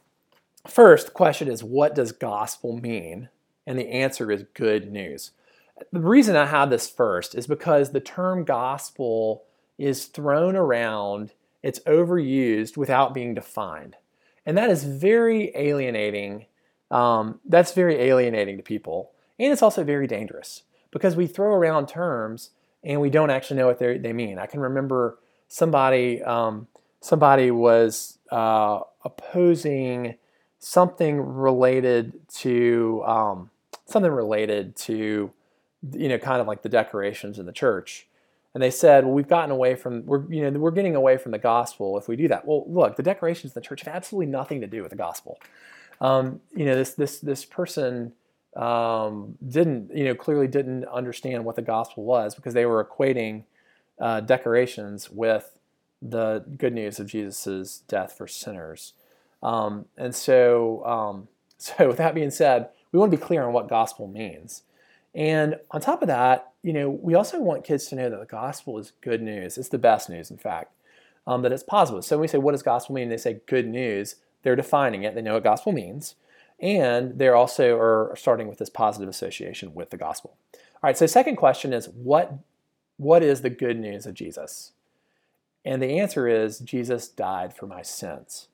[0.69, 3.29] First, question is what does gospel mean?
[3.67, 5.33] And the answer is good news.
[5.93, 9.45] The reason I have this first is because the term gospel
[9.79, 13.97] is thrown around, it's overused without being defined.
[14.45, 16.47] And that is very alienating.
[16.91, 19.13] Um, that's very alienating to people.
[19.39, 22.51] And it's also very dangerous because we throw around terms
[22.83, 24.39] and we don't actually know what they mean.
[24.39, 26.69] I can remember somebody, um,
[27.01, 30.17] somebody was uh, opposing
[30.59, 33.51] something related to um,
[33.85, 35.31] something related to
[35.93, 38.07] you know kind of like the decorations in the church.
[38.55, 41.33] And they said well we've gotten away from we're you know we're getting away from
[41.33, 42.47] the gospel if we do that.
[42.47, 45.39] Well look the decorations in the church have absolutely nothing to do with the gospel.
[46.01, 48.13] Um, you know this this this person
[48.57, 53.45] um, didn't you know clearly didn't understand what the gospel was because they were equating
[54.01, 55.59] uh, decorations with
[56.03, 58.93] the good news of jesus' death for sinners
[59.43, 61.29] um, and so, um,
[61.59, 64.63] so with that being said, we want to be clear on what gospel means.
[65.15, 68.27] And on top of that, you know, we also want kids to know that the
[68.27, 69.57] gospel is good news.
[69.57, 70.75] It's the best news, in fact,
[71.27, 72.05] um, that it's positive.
[72.05, 73.09] So when we say, what does gospel mean?
[73.09, 74.17] They say good news.
[74.43, 75.15] They're defining it.
[75.15, 76.17] They know what gospel means.
[76.61, 80.37] And they're also are starting with this positive association with the gospel.
[80.55, 82.33] All right, so second question is what,
[82.97, 84.73] what is the good news of Jesus?
[85.65, 88.49] And the answer is Jesus died for my sins.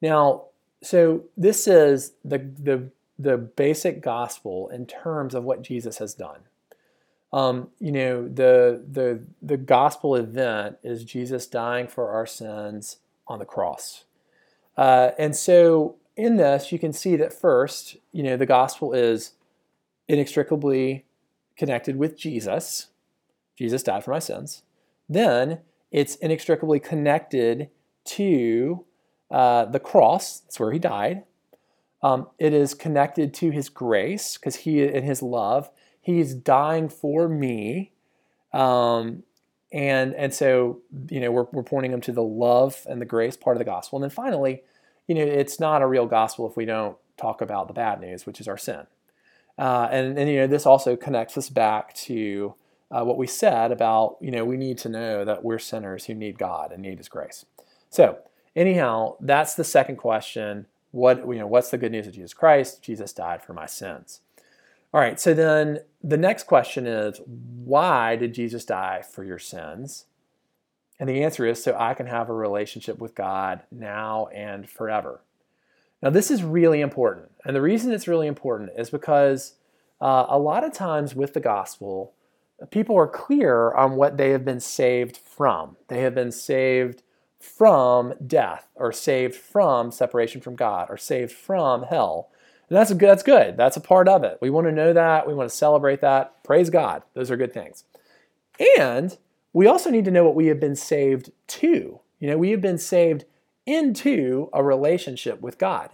[0.00, 0.44] Now,
[0.82, 6.40] so this is the, the, the basic gospel in terms of what Jesus has done.
[7.32, 13.40] Um, you know, the the the gospel event is Jesus dying for our sins on
[13.40, 14.04] the cross,
[14.76, 19.32] uh, and so in this you can see that first, you know, the gospel is
[20.08, 21.04] inextricably
[21.56, 22.86] connected with Jesus.
[23.56, 24.62] Jesus died for my sins.
[25.08, 27.70] Then it's inextricably connected
[28.04, 28.84] to
[29.30, 30.40] uh, the cross.
[30.40, 31.24] That's where he died.
[32.02, 37.28] Um, it is connected to his grace because he, in his love, he's dying for
[37.28, 37.92] me.
[38.52, 39.22] Um,
[39.72, 40.80] and and so
[41.10, 43.64] you know we're, we're pointing them to the love and the grace part of the
[43.64, 43.96] gospel.
[43.96, 44.62] And then finally,
[45.08, 48.26] you know, it's not a real gospel if we don't talk about the bad news,
[48.26, 48.86] which is our sin.
[49.58, 52.54] Uh, and, and you know this also connects us back to
[52.90, 56.14] uh, what we said about you know we need to know that we're sinners who
[56.14, 57.44] need God and need His grace.
[57.90, 58.18] So
[58.54, 60.66] anyhow, that's the second question.
[60.92, 62.82] What you know, what's the good news of Jesus Christ?
[62.82, 64.20] Jesus died for my sins.
[64.94, 65.20] All right.
[65.20, 70.06] So then the next question is, why did Jesus die for your sins?
[70.98, 75.20] And the answer is so I can have a relationship with God now and forever.
[76.02, 77.30] Now, this is really important.
[77.44, 79.54] And the reason it's really important is because
[80.00, 82.12] uh, a lot of times with the gospel,
[82.70, 85.76] people are clear on what they have been saved from.
[85.88, 87.02] They have been saved
[87.38, 92.30] from death, or saved from separation from God, or saved from hell.
[92.68, 93.08] And that's good.
[93.08, 93.56] That's good.
[93.56, 94.38] That's a part of it.
[94.40, 95.28] We want to know that.
[95.28, 96.42] We want to celebrate that.
[96.42, 97.02] Praise God.
[97.14, 97.84] Those are good things.
[98.78, 99.16] And
[99.52, 102.00] we also need to know what we have been saved to.
[102.18, 103.24] You know, we have been saved
[103.66, 105.90] into a relationship with God.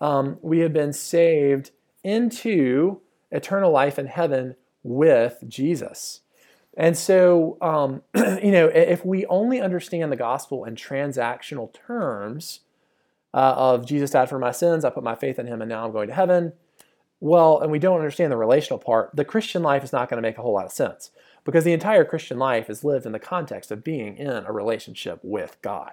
[0.00, 1.70] Um, we have been saved
[2.02, 3.00] into
[3.30, 6.20] eternal life in heaven with Jesus.
[6.76, 8.02] And so, um,
[8.42, 12.60] you know, if we only understand the gospel in transactional terms
[13.34, 15.84] uh, of Jesus died for my sins, I put my faith in him, and now
[15.84, 16.52] I'm going to heaven,
[17.22, 20.28] well, and we don't understand the relational part, the Christian life is not going to
[20.28, 21.10] make a whole lot of sense
[21.44, 25.20] because the entire Christian life is lived in the context of being in a relationship
[25.22, 25.92] with God.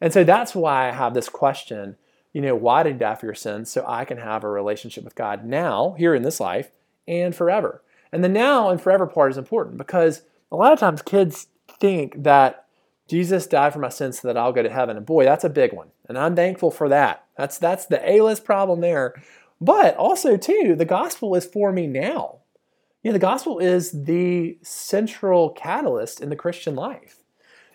[0.00, 1.96] And so that's why I have this question,
[2.32, 3.70] you know, why did he die for your sins?
[3.70, 6.70] So I can have a relationship with God now, here in this life,
[7.06, 7.82] and forever.
[8.16, 11.48] And the now and forever part is important because a lot of times kids
[11.78, 12.64] think that
[13.08, 14.96] Jesus died for my sins so that I'll go to heaven.
[14.96, 15.88] And boy, that's a big one.
[16.08, 17.26] And I'm thankful for that.
[17.36, 19.22] That's that's the A-list problem there.
[19.60, 22.38] But also too, the gospel is for me now.
[23.02, 27.22] You know, the gospel is the central catalyst in the Christian life.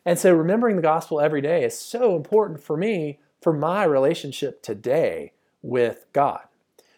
[0.08, 4.64] And so remembering the gospel every day is so important for me for my relationship
[4.64, 6.42] today with God.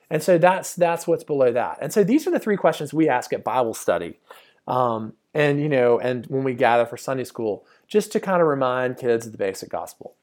[0.10, 1.78] And so that's that's what's below that.
[1.82, 4.20] And so these are the three questions we ask at Bible study,
[4.68, 8.48] um, and you know, and when we gather for Sunday school, just to kind of
[8.48, 10.16] remind kids of the basic gospel.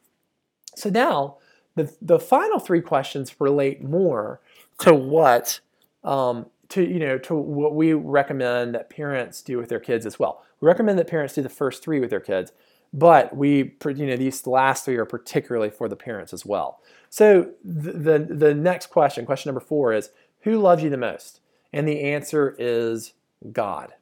[0.76, 1.37] So now,
[1.76, 4.41] the the final three questions relate more
[4.81, 5.61] to what
[6.05, 10.18] um, to you know to what we recommend that parents do with their kids as
[10.18, 10.45] well.
[10.61, 12.53] We recommend that parents do the first three with their kids,
[12.93, 16.81] but we you know these last three are particularly for the parents as well.
[17.11, 20.11] So the, the, the next question, question number four, is
[20.43, 21.41] who loves you the most?
[21.73, 23.13] And the answer is
[23.53, 23.95] God.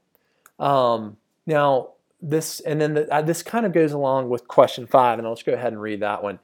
[0.58, 1.90] Um, now
[2.20, 5.34] this and then the, uh, this kind of goes along with question five, and I'll
[5.34, 6.38] just go ahead and read that one.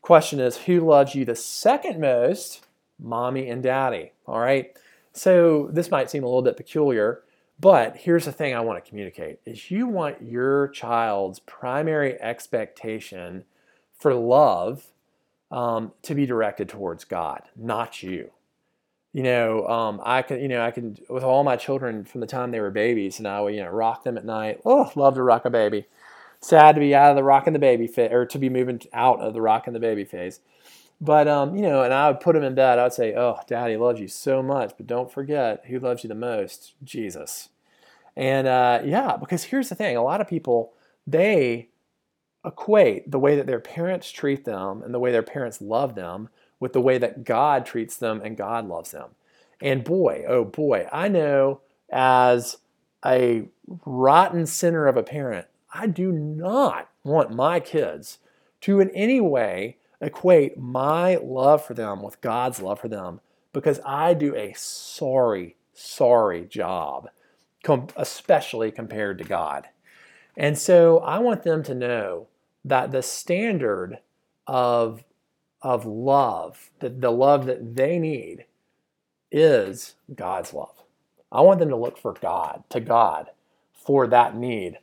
[0.00, 2.64] Question is who loves you the second most?
[2.98, 4.12] Mommy and daddy.
[4.26, 4.76] All right.
[5.12, 7.22] So this might seem a little bit peculiar,
[7.60, 13.44] but here's the thing I want to communicate is you want your child's primary expectation
[13.94, 14.86] for love
[15.52, 18.30] um, to be directed towards God, not you.
[19.12, 22.26] You know, um, I can, you know, I can, with all my children from the
[22.26, 24.62] time they were babies, and I would, you know, rock them at night.
[24.64, 25.86] Oh, love to rock a baby.
[26.40, 29.20] Sad to be out of the rocking the baby phase, or to be moving out
[29.20, 30.40] of the rocking the baby phase.
[30.98, 32.78] But, um, you know, and I would put them in bed.
[32.78, 36.08] I would say, oh, daddy loves you so much, but don't forget who loves you
[36.08, 36.72] the most?
[36.82, 37.50] Jesus.
[38.16, 40.72] And, uh, yeah, because here's the thing a lot of people,
[41.06, 41.68] they
[42.44, 46.28] equate the way that their parents treat them and the way their parents love them
[46.58, 49.10] with the way that God treats them and God loves them.
[49.60, 52.56] And boy, oh boy, I know as
[53.04, 53.44] a
[53.84, 58.18] rotten sinner of a parent, I do not want my kids
[58.62, 63.20] to in any way equate my love for them with God's love for them
[63.52, 67.08] because I do a sorry, sorry job,
[67.96, 69.68] especially compared to God.
[70.36, 72.26] And so I want them to know
[72.64, 73.98] that the standard
[74.46, 75.04] of,
[75.60, 78.46] of love, the, the love that they need,
[79.30, 80.82] is God's love.
[81.30, 83.30] I want them to look for God, to God,
[83.72, 84.78] for that need.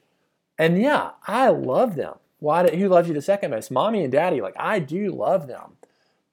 [0.58, 2.16] And yeah, I love them.
[2.40, 3.70] Why did, who loves you the second most?
[3.70, 5.78] Mommy and daddy, like I do love them.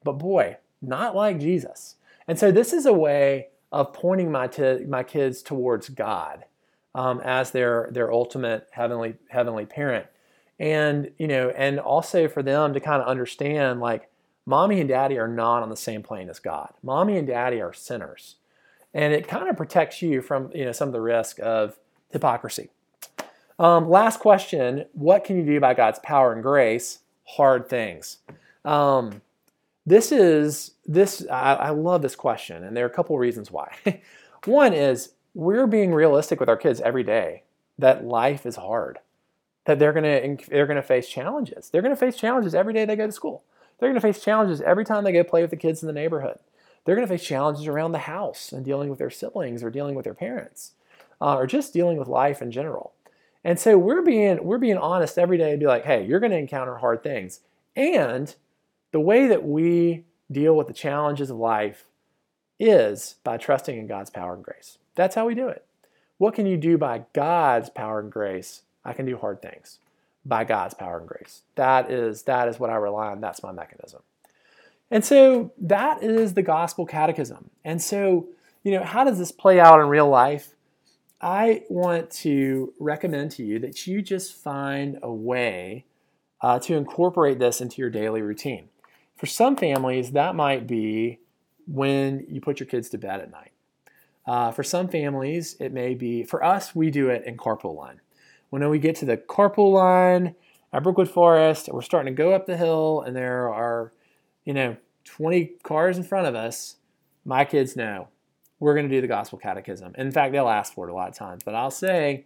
[0.02, 1.96] But boy, not like Jesus.
[2.26, 6.44] And so this is a way of pointing my, t- my kids towards God
[6.96, 10.06] um, as their their ultimate heavenly heavenly parent,
[10.58, 14.10] and you know, and also for them to kind of understand like
[14.46, 16.72] mommy and daddy are not on the same plane as God.
[16.82, 18.36] Mommy and daddy are sinners,
[18.94, 21.76] and it kind of protects you from you know some of the risk of
[22.10, 22.70] hypocrisy.
[23.58, 27.00] Um, last question: What can you do by God's power and grace?
[27.24, 28.18] Hard things.
[28.64, 29.22] Um,
[29.84, 31.26] this is this.
[31.30, 33.76] I, I love this question, and there are a couple reasons why.
[34.44, 37.42] One is we're being realistic with our kids every day
[37.78, 38.98] that life is hard,
[39.66, 41.68] that they're gonna they're gonna face challenges.
[41.68, 43.44] They're gonna face challenges every day they go to school.
[43.78, 46.38] They're gonna face challenges every time they go play with the kids in the neighborhood.
[46.84, 50.04] They're gonna face challenges around the house and dealing with their siblings or dealing with
[50.04, 50.72] their parents,
[51.20, 52.92] uh, or just dealing with life in general.
[53.44, 56.36] And so we're being we're being honest every day to be like, hey, you're gonna
[56.36, 57.40] encounter hard things,
[57.74, 58.34] and
[58.92, 61.86] the way that we deal with the challenges of life
[62.58, 64.78] is by trusting in God's power and grace.
[64.94, 65.64] That's how we do it.
[66.18, 68.62] What can you do by God's power and grace?
[68.86, 69.78] I can do hard things
[70.24, 71.42] by God's power and grace.
[71.54, 73.20] That is that is what I rely on.
[73.20, 74.02] That's my mechanism.
[74.90, 77.50] And so that is the gospel catechism.
[77.64, 78.28] And so,
[78.62, 80.54] you know, how does this play out in real life?
[81.20, 85.86] I want to recommend to you that you just find a way
[86.40, 88.68] uh, to incorporate this into your daily routine.
[89.16, 91.20] For some families, that might be
[91.66, 93.52] when you put your kids to bed at night.
[94.26, 98.00] Uh, for some families, it may be, for us, we do it in carpool line.
[98.56, 100.34] When we get to the carpool line
[100.72, 103.92] at Brookwood Forest, we're starting to go up the hill, and there are,
[104.46, 106.76] you know, 20 cars in front of us.
[107.26, 108.08] My kids know
[108.58, 109.94] we're going to do the gospel catechism.
[109.98, 112.24] In fact, they'll ask for it a lot of times, but I'll say,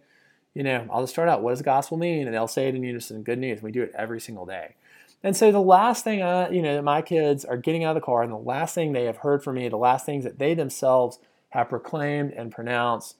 [0.53, 2.27] you know, I'll just start out, what does the gospel mean?
[2.27, 3.61] And they'll say it in unison, good news.
[3.61, 4.75] We do it every single day.
[5.23, 8.01] And so the last thing I, you know, that my kids are getting out of
[8.01, 10.39] the car, and the last thing they have heard from me, the last things that
[10.39, 11.19] they themselves
[11.49, 13.17] have proclaimed and pronounced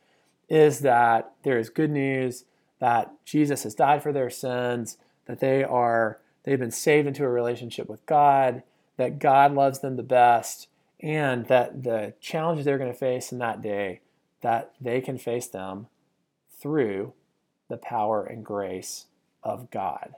[0.48, 2.46] is that there is good news
[2.82, 7.30] that Jesus has died for their sins, that they are they've been saved into a
[7.30, 8.64] relationship with God,
[8.98, 10.68] that God loves them the best,
[11.00, 14.02] and that the challenges they're going to face in that day
[14.42, 15.88] that they can face them
[16.60, 17.14] through
[17.70, 19.06] the power and grace
[19.44, 20.16] of God.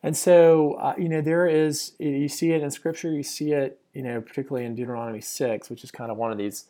[0.00, 3.80] And so, uh, you know, there is, you see it in Scripture, you see it,
[3.92, 6.66] you know, particularly in Deuteronomy 6, which is kind of one of these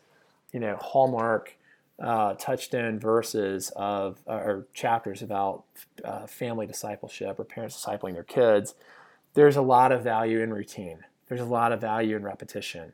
[0.53, 1.57] you know hallmark
[2.01, 5.63] uh, touchstone verses of or chapters about
[6.03, 8.75] uh, family discipleship or parents discipling their kids,
[9.33, 10.99] there's a lot of value in routine.
[11.27, 12.93] There's a lot of value in repetition,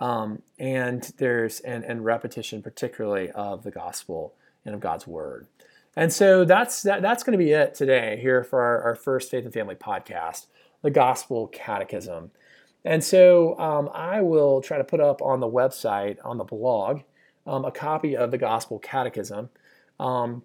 [0.00, 4.34] um, and there's and, and repetition particularly of the gospel
[4.64, 5.46] and of God's word.
[5.96, 9.30] And so that's that, that's going to be it today here for our, our first
[9.30, 10.46] Faith and Family podcast,
[10.82, 12.30] the Gospel Catechism.
[12.84, 17.00] And so um, I will try to put up on the website, on the blog,
[17.46, 19.50] um, a copy of the Gospel Catechism.
[19.98, 20.42] Um,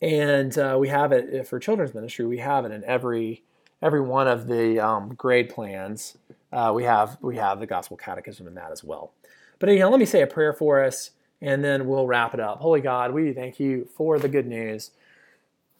[0.00, 2.26] and uh, we have it uh, for children's ministry.
[2.26, 3.42] We have it in every
[3.82, 6.16] every one of the um, grade plans.
[6.52, 9.12] Uh, we have we have the Gospel Catechism in that as well.
[9.58, 11.10] But anyhow, let me say a prayer for us,
[11.40, 12.58] and then we'll wrap it up.
[12.58, 14.90] Holy God, we thank you for the good news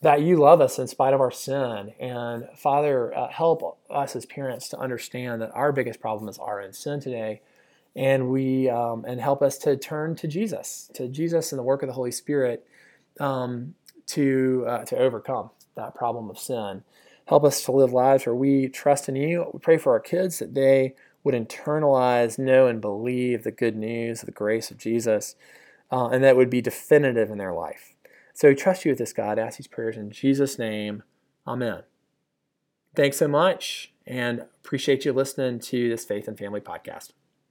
[0.01, 1.95] that you love us in spite of our sin.
[1.99, 6.61] And Father, uh, help us as parents to understand that our biggest problem is our
[6.61, 7.40] own sin today.
[7.97, 11.82] And we um, and help us to turn to Jesus, to Jesus and the work
[11.82, 12.66] of the Holy Spirit
[13.20, 13.74] um,
[14.09, 16.82] to uh, to overcome that problem of sin.
[17.26, 19.51] Help us to live lives where we trust in you.
[19.53, 24.20] We pray for our kids that they would internalize, know, and believe the good news,
[24.20, 25.36] the grace of Jesus,
[25.90, 27.95] uh, and that would be definitive in their life.
[28.34, 29.38] So we trust you with this, God.
[29.38, 31.03] I Ask these prayers in Jesus' name.
[31.47, 31.84] Amen.
[32.95, 37.11] Thanks so much and appreciate you listening to this Faith and Family podcast.